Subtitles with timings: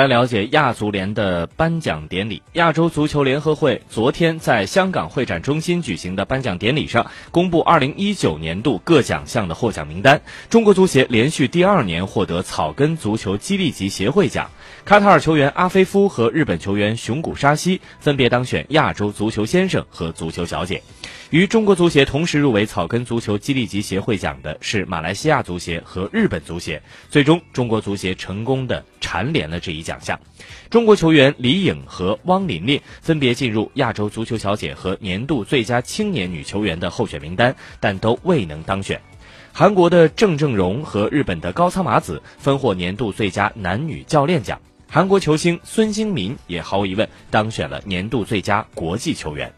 [0.00, 2.42] 来了解亚足联的颁奖典礼。
[2.54, 10.22] 亚洲足球联合会昨天在香港会展中心举行的颁奖典礼上，公布2019年度各奖项的获奖名单。
[10.48, 14.50] 中国足协连续第二年获得草根足球激励级协会奖，
[14.86, 20.82] 卡塔尔球员阿菲夫和日本球员熊谷沙希分别当选亚洲足球先生和足球小姐。
[21.28, 26.82] 与中国足协同时入围草根足球激励级协会奖的是马来西亚足协和日本足协。
[27.08, 30.20] 最终，中国足协成功的蝉联了这一奖项。
[30.70, 39.00] 中国球员李颖和汪琳琳分别进入亚洲足球小姐和年度最佳青年女球员的候选名单，但都未能当选。
[39.52, 44.60] 韩国的郑正荣和日本的高仓麻子分获年度最佳男女教练奖。
[44.88, 49.52] 韩国球星孙兴民也毫无疑问当选了年度最佳国际球员。